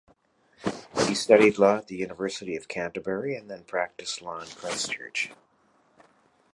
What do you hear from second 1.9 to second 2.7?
University of